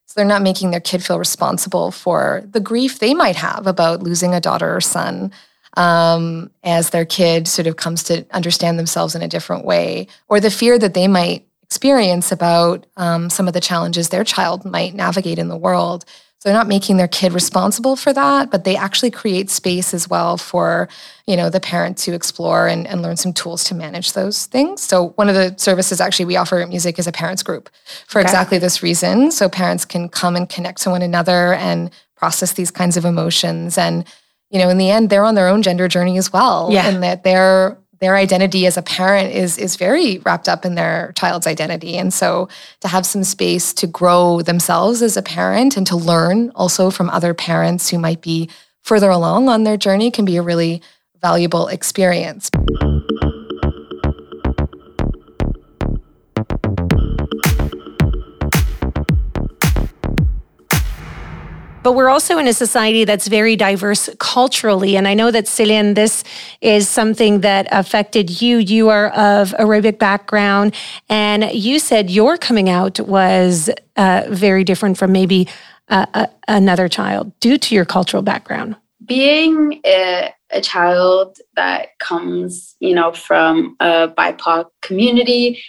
[0.07, 4.03] So they're not making their kid feel responsible for the grief they might have about
[4.03, 5.31] losing a daughter or son
[5.77, 10.41] um, as their kid sort of comes to understand themselves in a different way, or
[10.41, 14.93] the fear that they might experience about um, some of the challenges their child might
[14.93, 16.05] navigate in the world.
[16.41, 20.09] So they're not making their kid responsible for that, but they actually create space as
[20.09, 20.89] well for,
[21.29, 24.81] you know, the parent to explore and, and learn some tools to manage those things.
[24.81, 27.71] So one of the services actually we offer at Music is a parents group
[28.09, 28.27] for okay.
[28.27, 29.31] exactly this reason.
[29.31, 33.79] So parents can come and connect to one another and process these kinds of emotions.
[33.79, 34.05] And,
[34.51, 36.71] you know, in the end, they're on their own gender journey as well.
[36.73, 36.89] Yeah.
[36.89, 41.13] And that they're their identity as a parent is is very wrapped up in their
[41.17, 41.97] child's identity.
[41.97, 42.49] And so
[42.81, 47.11] to have some space to grow themselves as a parent and to learn also from
[47.11, 48.49] other parents who might be
[48.83, 50.83] further along on their journey can be a really
[51.21, 52.51] valuable experience
[61.83, 64.97] but we're also in a society that's very diverse culturally.
[64.97, 66.25] And I know that Celine, this
[66.61, 68.59] is something that affected you.
[68.59, 70.75] You are of Arabic background,
[71.09, 75.49] and you said your coming out was uh, very different from maybe
[75.89, 78.77] uh, a, another child due to your cultural background.
[79.07, 85.61] Being a, a child that comes, you know, from a BIPOC community,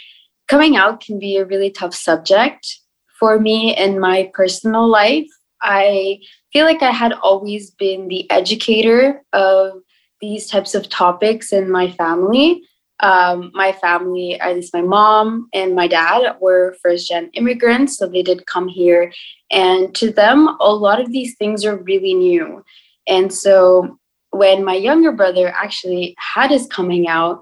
[0.48, 2.78] coming out can be a really tough subject
[3.18, 5.28] for me in my personal life
[5.62, 6.20] I
[6.52, 9.82] feel like I had always been the educator of
[10.20, 12.64] these types of topics in my family.
[13.02, 18.08] Um, my family, at least my mom and my dad, were first gen immigrants, so
[18.08, 19.12] they did come here.
[19.50, 22.64] And to them, a lot of these things are really new.
[23.08, 23.98] And so
[24.30, 27.42] when my younger brother actually had his coming out,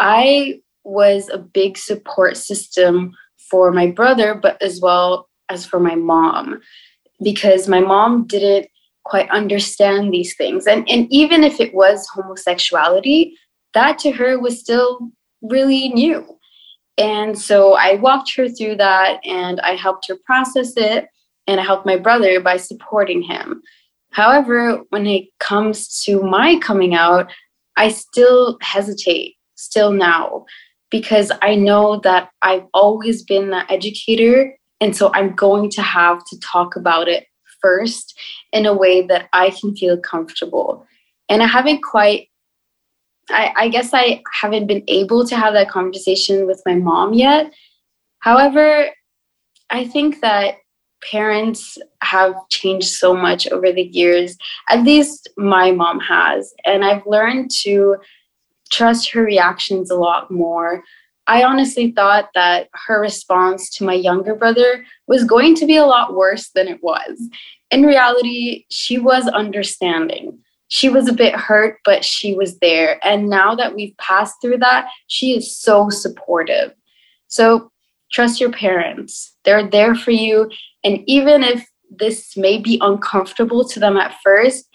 [0.00, 3.12] I was a big support system
[3.50, 6.60] for my brother, but as well as for my mom
[7.22, 8.68] because my mom didn't
[9.04, 10.66] quite understand these things.
[10.66, 13.34] And, and even if it was homosexuality,
[13.74, 15.10] that to her was still
[15.42, 16.26] really new.
[16.98, 21.06] And so I walked her through that and I helped her process it.
[21.46, 23.62] And I helped my brother by supporting him.
[24.10, 27.30] However, when it comes to my coming out,
[27.76, 30.46] I still hesitate, still now,
[30.90, 36.24] because I know that I've always been the educator and so I'm going to have
[36.26, 37.26] to talk about it
[37.60, 38.18] first
[38.52, 40.86] in a way that I can feel comfortable.
[41.28, 42.28] And I haven't quite,
[43.30, 47.52] I, I guess I haven't been able to have that conversation with my mom yet.
[48.20, 48.90] However,
[49.70, 50.56] I think that
[51.02, 54.36] parents have changed so much over the years.
[54.68, 56.52] At least my mom has.
[56.64, 57.96] And I've learned to
[58.70, 60.82] trust her reactions a lot more.
[61.26, 65.86] I honestly thought that her response to my younger brother was going to be a
[65.86, 67.28] lot worse than it was.
[67.70, 70.38] In reality, she was understanding.
[70.68, 73.04] She was a bit hurt, but she was there.
[73.04, 76.72] And now that we've passed through that, she is so supportive.
[77.28, 77.70] So
[78.12, 79.36] trust your parents.
[79.44, 80.50] They're there for you.
[80.84, 84.68] And even if this may be uncomfortable to them at first,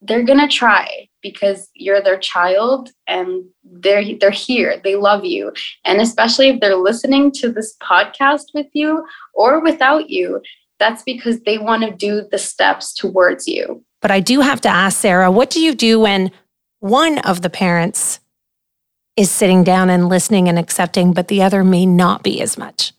[0.00, 4.80] they're going to try because you're their child and they're they're here.
[4.82, 5.52] They love you.
[5.84, 9.04] And especially if they're listening to this podcast with you
[9.34, 10.40] or without you
[10.78, 13.84] that's because they want to do the steps towards you.
[14.00, 16.30] But i do have to ask sarah what do you do when
[16.80, 18.20] one of the parents
[19.16, 22.92] is sitting down and listening and accepting but the other may not be as much?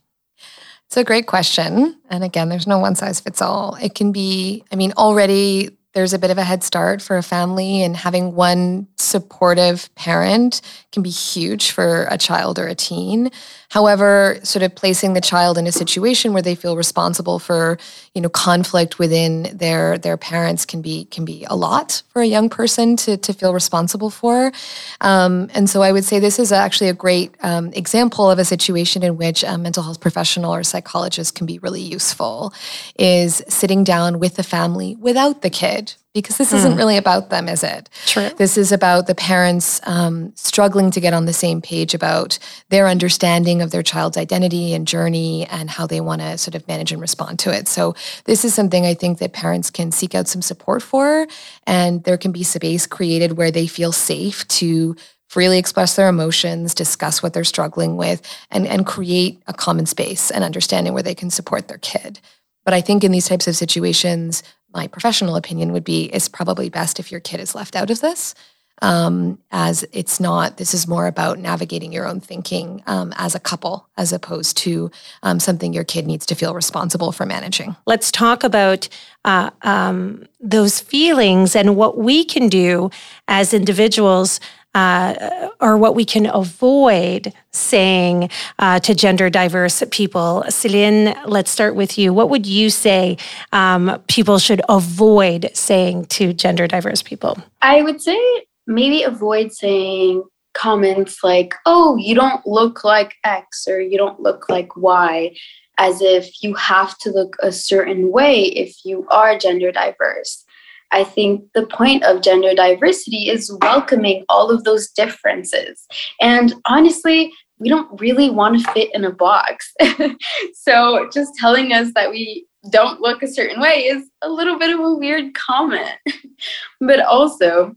[0.88, 1.98] It's a great question.
[2.10, 3.76] And again there's no one size fits all.
[3.82, 7.24] It can be i mean already there's a bit of a head start for a
[7.24, 13.32] family and having one supportive parent can be huge for a child or a teen.
[13.70, 17.80] However sort of placing the child in a situation where they feel responsible for
[18.20, 22.26] you know conflict within their their parents can be can be a lot for a
[22.26, 24.52] young person to to feel responsible for.
[25.00, 28.44] Um, and so i would say this is actually a great um, example of a
[28.44, 32.54] situation in which a mental health professional or psychologist can be really useful
[32.98, 36.78] is sitting down with the family without the kid because this isn't mm.
[36.78, 37.88] really about them, is it?
[38.08, 38.30] True.
[38.38, 42.88] This is about the parents um, struggling to get on the same page about their
[42.88, 46.92] understanding of their child's identity and journey and how they want to sort of manage
[46.92, 47.68] and respond to it.
[47.68, 47.96] So,
[48.26, 51.28] this is something I think that parents can seek out some support for,
[51.68, 54.96] and there can be space created where they feel safe to
[55.28, 60.32] freely express their emotions, discuss what they're struggling with, and, and create a common space
[60.32, 62.20] and understanding where they can support their kid.
[62.66, 66.70] But I think in these types of situations, my professional opinion would be it's probably
[66.70, 68.36] best if your kid is left out of this.
[68.82, 73.40] Um, as it's not, this is more about navigating your own thinking um, as a
[73.40, 74.90] couple, as opposed to
[75.22, 77.76] um, something your kid needs to feel responsible for managing.
[77.86, 78.88] Let's talk about
[79.26, 82.90] uh, um, those feelings and what we can do
[83.28, 84.40] as individuals
[84.76, 88.30] uh, or what we can avoid saying
[88.60, 90.44] uh, to gender diverse people.
[90.50, 92.14] Celine, let's start with you.
[92.14, 93.18] What would you say
[93.52, 97.38] um, people should avoid saying to gender diverse people?
[97.62, 98.20] I would say
[98.68, 104.50] maybe avoid saying comments like, oh, you don't look like X or you don't look
[104.50, 105.36] like Y,
[105.78, 110.46] as if you have to look a certain way if you are gender diverse.
[110.92, 115.86] I think the point of gender diversity is welcoming all of those differences.
[116.20, 119.74] And honestly, we don't really want to fit in a box.
[120.54, 124.74] so just telling us that we don't look a certain way is a little bit
[124.74, 125.96] of a weird comment.
[126.82, 127.76] but also,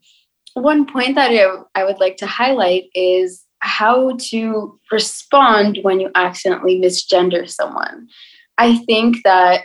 [0.55, 1.31] one point that
[1.75, 8.09] I would like to highlight is how to respond when you accidentally misgender someone.
[8.59, 9.63] I think that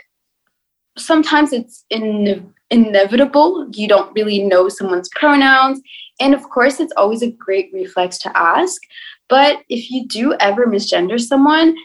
[0.96, 3.68] sometimes it's in, inevitable.
[3.72, 5.80] You don't really know someone's pronouns.
[6.20, 8.80] And of course, it's always a great reflex to ask.
[9.28, 11.76] But if you do ever misgender someone,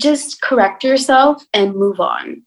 [0.00, 2.42] just correct yourself and move on.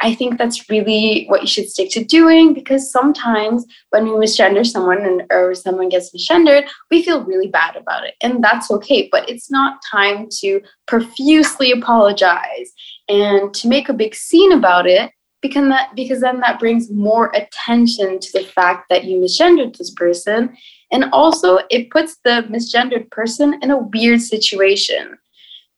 [0.00, 4.64] I think that's really what you should stick to doing because sometimes when we misgender
[4.64, 8.14] someone and or someone gets misgendered, we feel really bad about it.
[8.22, 9.08] And that's okay.
[9.10, 12.72] But it's not time to profusely apologize
[13.08, 15.10] and to make a big scene about it
[15.40, 19.90] because that because then that brings more attention to the fact that you misgendered this
[19.90, 20.56] person.
[20.90, 25.18] And also it puts the misgendered person in a weird situation.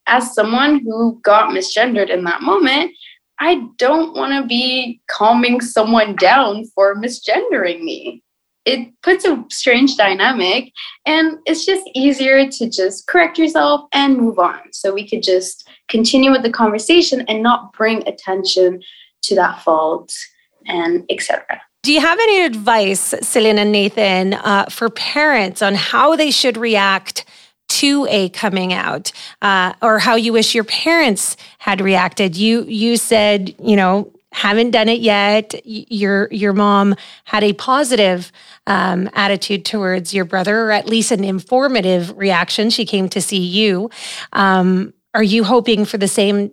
[0.07, 2.93] As someone who got misgendered in that moment,
[3.39, 8.23] I don't want to be calming someone down for misgendering me.
[8.67, 10.71] It puts a strange dynamic,
[11.07, 14.61] and it's just easier to just correct yourself and move on.
[14.73, 18.83] So we could just continue with the conversation and not bring attention
[19.23, 20.13] to that fault
[20.67, 21.61] and etc.
[21.83, 27.25] Do you have any advice, and Nathan, uh, for parents on how they should react
[27.69, 29.13] to a coming out?
[29.41, 32.37] Uh, or how you wish your parents had reacted?
[32.37, 35.55] You you said you know haven't done it yet.
[35.65, 38.31] Your your mom had a positive
[38.67, 42.71] um, attitude towards your brother or at least an informative reaction.
[42.71, 43.91] She came to see you.
[44.33, 46.53] Um, are you hoping for the same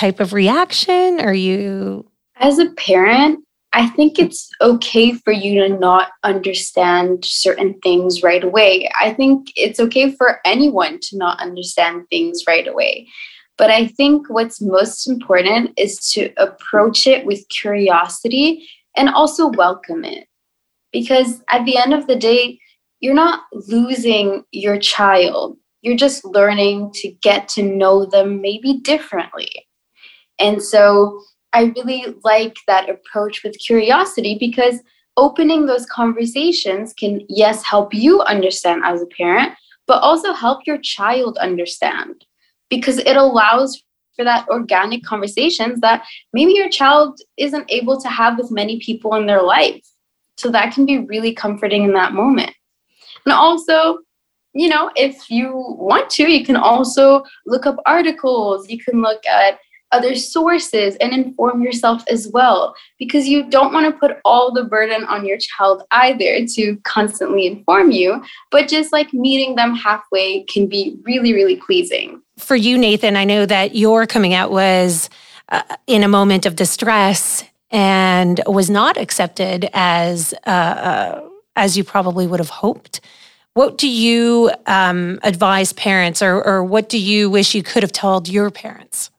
[0.00, 5.68] type of reaction are you as a parent I think it's okay for you to
[5.68, 8.90] not understand certain things right away.
[9.00, 13.06] I think it's okay for anyone to not understand things right away.
[13.56, 20.04] But I think what's most important is to approach it with curiosity and also welcome
[20.04, 20.26] it.
[20.92, 22.58] Because at the end of the day,
[22.98, 25.58] you're not losing your child.
[25.82, 29.66] You're just learning to get to know them maybe differently.
[30.40, 31.22] And so
[31.52, 34.80] I really like that approach with curiosity because
[35.16, 39.52] opening those conversations can, yes, help you understand as a parent,
[39.86, 42.24] but also help your child understand
[42.68, 43.82] because it allows
[44.16, 49.14] for that organic conversations that maybe your child isn't able to have with many people
[49.14, 49.84] in their life.
[50.36, 52.54] So that can be really comforting in that moment.
[53.26, 53.98] And also,
[54.54, 59.24] you know, if you want to, you can also look up articles, you can look
[59.26, 59.58] at
[59.92, 64.64] other sources and inform yourself as well because you don't want to put all the
[64.64, 70.44] burden on your child either to constantly inform you but just like meeting them halfway
[70.44, 72.20] can be really really pleasing.
[72.38, 75.10] For you nathan i know that your coming out was
[75.50, 81.84] uh, in a moment of distress and was not accepted as uh, uh, as you
[81.84, 83.00] probably would have hoped.
[83.54, 87.92] What do you um, advise parents or, or what do you wish you could have
[87.92, 89.10] told your parents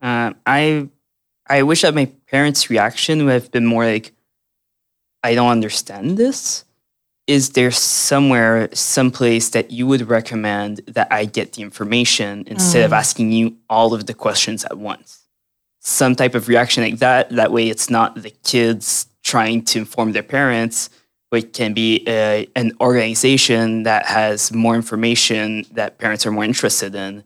[0.00, 0.88] uh, I
[1.46, 4.12] I wish that my parents' reaction would have been more like,
[5.22, 6.64] "I don't understand this."
[7.26, 12.86] Is there somewhere, someplace that you would recommend that I get the information instead mm.
[12.86, 15.24] of asking you all of the questions at once?
[15.80, 17.28] Some type of reaction like that.
[17.30, 20.88] That way, it's not the kids trying to inform their parents,
[21.30, 26.44] but it can be a, an organization that has more information that parents are more
[26.44, 27.24] interested in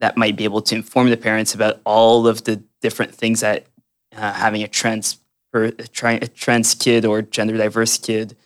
[0.00, 3.66] that might be able to inform the parents about all of the different things that
[4.16, 5.18] uh, having a trans
[5.52, 5.72] or a,
[6.06, 8.36] a trans kid or gender diverse kid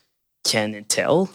[0.44, 1.30] can entail.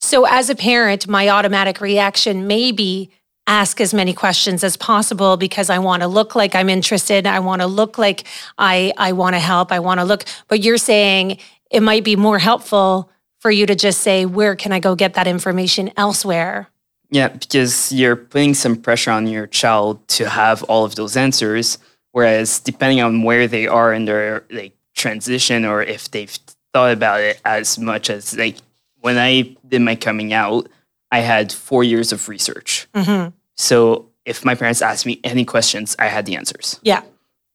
[0.00, 3.10] So, as a parent, my automatic reaction may be
[3.46, 7.26] ask as many questions as possible because I want to look like I'm interested.
[7.26, 8.24] I want to look like
[8.58, 9.72] I I want to help.
[9.72, 10.24] I want to look.
[10.48, 11.38] But you're saying
[11.70, 13.10] it might be more helpful
[13.40, 16.68] for you to just say, "Where can I go get that information elsewhere?"
[17.10, 21.78] Yeah, because you're putting some pressure on your child to have all of those answers.
[22.12, 26.36] Whereas depending on where they are in their like transition or if they've
[26.74, 28.56] thought about it as much as like
[29.00, 30.68] when I did my coming out,
[31.10, 32.88] I had four years of research.
[32.94, 33.30] Mm-hmm.
[33.56, 36.78] So if my parents asked me any questions, I had the answers.
[36.82, 37.02] Yeah.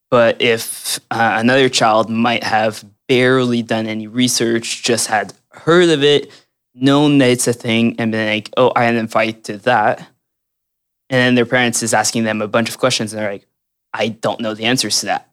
[0.10, 6.04] But if uh, another child might have barely done any research, just had heard of
[6.04, 6.32] it,
[6.76, 10.00] known that it's a thing and been like, oh, I identify to that.
[11.10, 13.48] And then their parents is asking them a bunch of questions and they're like,
[13.94, 15.30] I don't know the answers to that.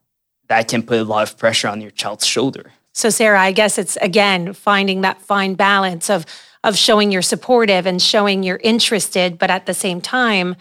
[0.49, 2.73] That can put a lot of pressure on your child's shoulder.
[2.93, 6.27] So Sarah, I guess it's again finding that fine balance of
[6.63, 10.57] of showing you're supportive and showing you're interested, but at the same time,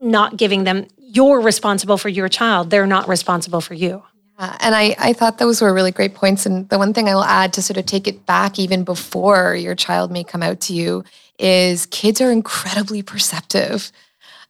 [0.00, 2.70] not giving them you're responsible for your child.
[2.70, 4.02] They're not responsible for you.
[4.38, 6.46] Yeah, and I, I thought those were really great points.
[6.46, 9.54] And the one thing I will add to sort of take it back even before
[9.54, 11.04] your child may come out to you
[11.38, 13.92] is kids are incredibly perceptive.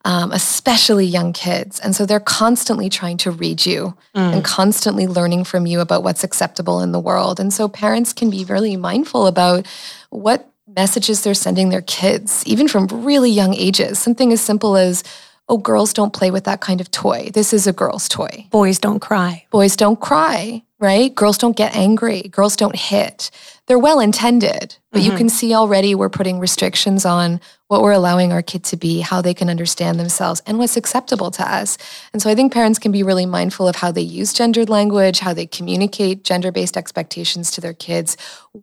[0.04, 1.80] um, especially young kids.
[1.80, 4.34] And so they're constantly trying to read you mm.
[4.34, 7.40] and constantly learning from you about what's acceptable in the world.
[7.40, 9.66] And so parents can be really mindful about
[10.10, 13.98] what messages they're sending their kids, even from really young ages.
[13.98, 15.04] Something as simple as,
[15.48, 17.30] oh, girls don't play with that kind of toy.
[17.34, 18.46] This is a girl's toy.
[18.50, 19.44] Boys don't cry.
[19.50, 21.14] Boys don't cry, right?
[21.14, 22.22] Girls don't get angry.
[22.22, 23.30] Girls don't hit.
[23.66, 25.10] They're well intended, but mm-hmm.
[25.10, 29.00] you can see already we're putting restrictions on what we're allowing our kid to be,
[29.00, 31.76] how they can understand themselves, and what's acceptable to us.
[32.12, 35.20] And so I think parents can be really mindful of how they use gendered language,
[35.20, 38.16] how they communicate gender based expectations to their kids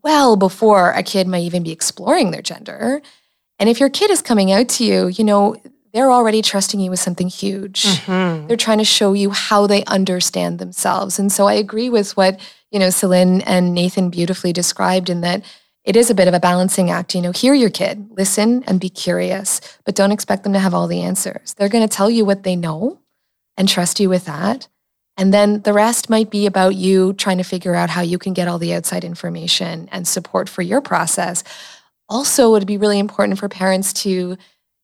[0.03, 3.01] well before a kid might even be exploring their gender.
[3.59, 5.55] And if your kid is coming out to you, you know,
[5.93, 7.83] they're already trusting you with something huge.
[7.83, 8.47] Mm-hmm.
[8.47, 11.19] They're trying to show you how they understand themselves.
[11.19, 12.39] And so I agree with what,
[12.71, 15.43] you know, Celine and Nathan beautifully described in that
[15.83, 17.15] it is a bit of a balancing act.
[17.15, 20.73] You know, hear your kid, listen and be curious, but don't expect them to have
[20.73, 21.53] all the answers.
[21.55, 22.99] They're going to tell you what they know
[23.57, 24.67] and trust you with that.
[25.17, 28.33] And then the rest might be about you trying to figure out how you can
[28.33, 31.43] get all the outside information and support for your process.
[32.07, 34.37] Also, it would be really important for parents to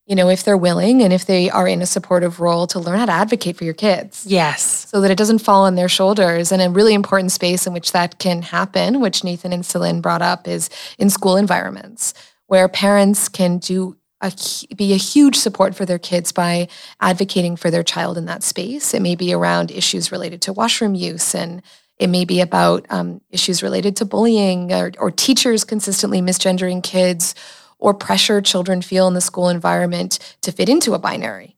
[0.08, 2.98] you know, if they're willing and if they are in a supportive role to learn
[2.98, 4.24] how to advocate for your kids.
[4.26, 4.88] Yes.
[4.88, 6.50] So that it doesn't fall on their shoulders.
[6.50, 10.22] And a really important space in which that can happen, which Nathan and Celine brought
[10.22, 12.14] up, is in school environments
[12.46, 14.32] where parents can do a,
[14.74, 16.68] be a huge support for their kids by
[17.00, 18.94] advocating for their child in that space.
[18.94, 21.62] It may be around issues related to washroom use and
[21.98, 27.34] it may be about um, issues related to bullying or, or teachers consistently misgendering kids
[27.78, 31.56] or pressure children feel in the school environment to fit into a binary.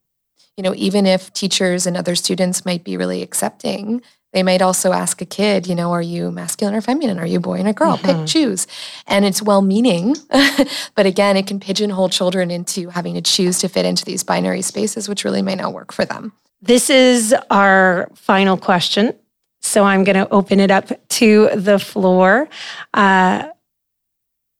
[0.57, 4.03] You know, even if teachers and other students might be really accepting,
[4.33, 7.19] they might also ask a kid, you know, are you masculine or feminine?
[7.19, 7.97] Are you a boy and a girl?
[7.97, 8.21] Mm-hmm.
[8.21, 8.67] Pick, choose.
[9.07, 10.17] And it's well meaning,
[10.95, 14.63] but again, it can pigeonhole children into having to choose to fit into these binary
[14.63, 16.33] spaces, which really may not work for them.
[16.63, 19.15] This is our final question.
[19.63, 22.49] So I'm going to open it up to the floor.
[22.95, 23.49] Uh,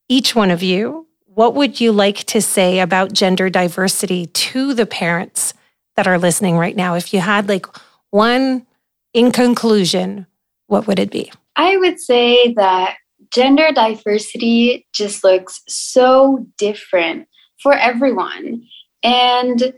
[0.09, 4.87] each one of you what would you like to say about gender diversity to the
[4.87, 5.55] parents
[5.97, 6.97] that are listening right now?
[6.97, 7.67] If you had like
[8.11, 8.67] one
[9.15, 10.27] in conclusion,
[10.67, 11.31] what would it be?
[11.55, 12.97] I would say that
[13.33, 17.29] gender diversity just looks so different
[17.63, 18.65] for everyone.
[19.05, 19.73] And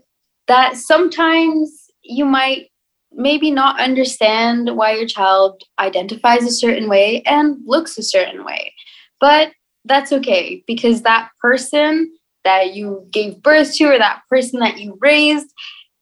[0.48, 2.68] that sometimes you might
[3.12, 8.72] maybe not understand why your child identifies a certain way and looks a certain way.
[9.20, 9.52] But
[9.84, 12.12] that's okay because that person
[12.44, 15.52] that you gave birth to or that person that you raised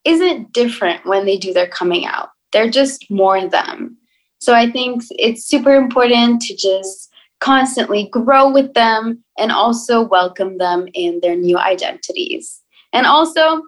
[0.04, 2.30] isn't different when they do their coming out.
[2.52, 3.96] They're just more them.
[4.40, 7.10] So I think it's super important to just
[7.40, 12.60] constantly grow with them and also welcome them in their new identities.
[12.92, 13.62] And also,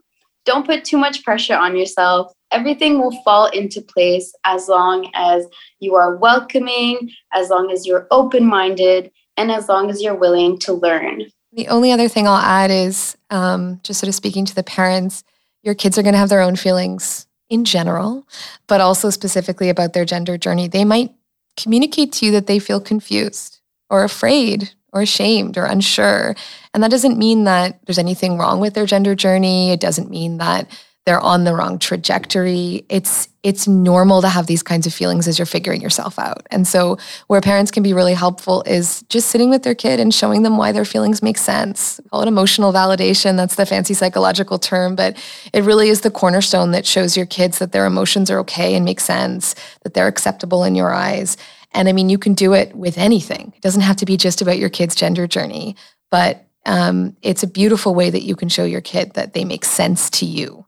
[0.44, 2.32] don't put too much pressure on yourself.
[2.50, 5.46] Everything will fall into place as long as
[5.80, 10.58] you are welcoming, as long as you're open minded, and as long as you're willing
[10.58, 11.24] to learn.
[11.52, 15.22] The only other thing I'll add is um, just sort of speaking to the parents,
[15.62, 18.26] your kids are going to have their own feelings in general,
[18.66, 20.68] but also specifically about their gender journey.
[20.68, 21.12] They might
[21.56, 23.60] communicate to you that they feel confused
[23.90, 26.34] or afraid or ashamed or unsure.
[26.72, 29.70] And that doesn't mean that there's anything wrong with their gender journey.
[29.70, 30.70] It doesn't mean that
[31.04, 32.84] they're on the wrong trajectory.
[32.88, 36.46] It's it's normal to have these kinds of feelings as you're figuring yourself out.
[36.52, 36.96] And so
[37.26, 40.56] where parents can be really helpful is just sitting with their kid and showing them
[40.56, 42.00] why their feelings make sense.
[42.04, 43.36] We call it emotional validation.
[43.36, 45.16] That's the fancy psychological term, but
[45.52, 48.84] it really is the cornerstone that shows your kids that their emotions are okay and
[48.84, 51.36] make sense, that they're acceptable in your eyes.
[51.72, 53.52] And I mean, you can do it with anything.
[53.56, 55.74] It doesn't have to be just about your kid's gender journey,
[56.12, 59.64] but um, it's a beautiful way that you can show your kid that they make
[59.64, 60.64] sense to you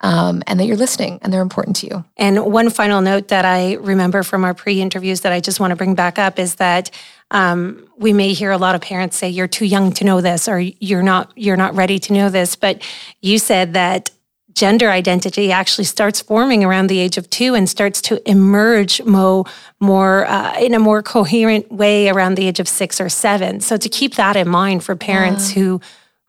[0.00, 2.04] um, and that you're listening and they're important to you.
[2.16, 5.72] And one final note that I remember from our pre interviews that I just want
[5.72, 6.90] to bring back up is that
[7.30, 10.48] um, we may hear a lot of parents say you're too young to know this
[10.48, 12.82] or you're not you're not ready to know this but
[13.20, 14.10] you said that
[14.58, 19.44] gender identity actually starts forming around the age of two and starts to emerge more,
[19.78, 23.60] more uh, in a more coherent way around the age of six or seven.
[23.60, 25.62] So to keep that in mind for parents yeah.
[25.62, 25.80] who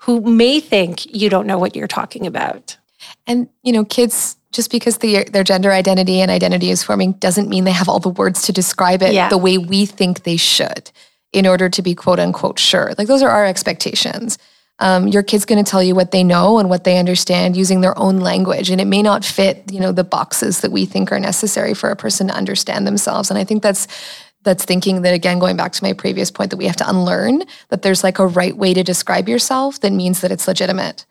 [0.03, 2.78] who may think you don't know what you're talking about.
[3.28, 7.49] And, you know, kids, just because the, their gender identity and identity is forming doesn't
[7.49, 9.30] mean they have all the words to describe it yeah.
[9.30, 10.91] the way we think they should
[11.32, 12.93] in order to be quote unquote sure.
[12.97, 14.38] Like those are our expectations.
[14.80, 17.82] Um, your kid's going to tell you what they know and what they understand using
[17.82, 21.12] their own language and it may not fit you know the boxes that we think
[21.12, 23.88] are necessary for a person to understand themselves and i think that's
[24.43, 27.43] that's thinking that again going back to my previous point that we have to unlearn
[27.68, 31.05] that there's like a right way to describe yourself that means that it's legitimate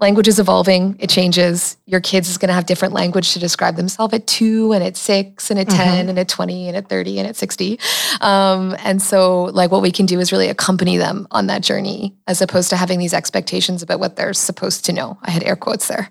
[0.00, 1.76] language is evolving, it changes.
[1.86, 4.96] Your kids is going to have different language to describe themselves at two and at
[4.96, 5.76] six and at mm-hmm.
[5.76, 7.78] 10 and at 20 and at 30 and at 60.
[8.20, 12.14] Um, and so, like, what we can do is really accompany them on that journey
[12.26, 15.18] as opposed to having these expectations about what they're supposed to know.
[15.22, 16.10] I had air quotes there.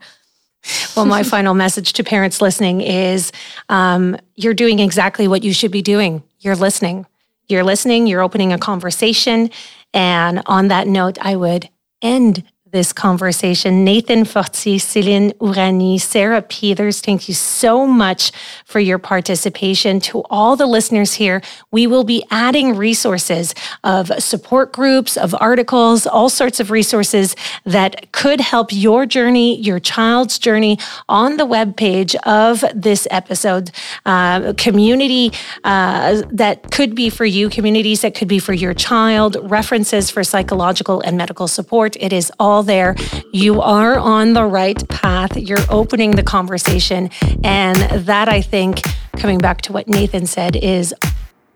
[0.95, 3.31] Well, my final message to parents listening is
[3.69, 6.23] um, you're doing exactly what you should be doing.
[6.39, 7.05] You're listening.
[7.49, 9.49] You're listening, you're opening a conversation.
[9.93, 11.69] And on that note, I would
[12.01, 13.85] end this conversation.
[13.85, 18.31] Nathan Fortier, Céline Ourani, Sarah Peters, thank you so much
[18.65, 19.99] for your participation.
[19.99, 23.53] To all the listeners here, we will be adding resources
[23.83, 29.79] of support groups, of articles, all sorts of resources that could help your journey, your
[29.79, 33.69] child's journey on the web page of this episode.
[34.07, 35.31] Uh, community
[35.63, 40.23] uh, that could be for you, communities that could be for your child, references for
[40.23, 41.95] psychological and medical support.
[41.99, 42.31] It is
[42.63, 42.95] there.
[43.31, 45.37] You are on the right path.
[45.37, 47.09] You're opening the conversation.
[47.43, 48.81] And that, I think,
[49.17, 50.93] coming back to what Nathan said, is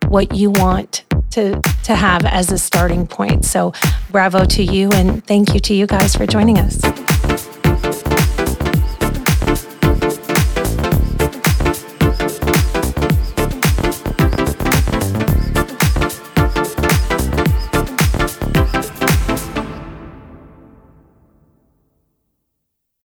[0.07, 3.45] what you want to, to have as a starting point.
[3.45, 3.73] So,
[4.11, 4.91] bravo to you.
[4.91, 7.16] And thank you to you guys for joining us.